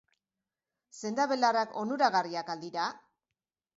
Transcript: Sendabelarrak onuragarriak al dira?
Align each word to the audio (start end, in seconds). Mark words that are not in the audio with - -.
Sendabelarrak 1.01 1.77
onuragarriak 1.85 2.51
al 2.55 2.65
dira? 2.67 2.89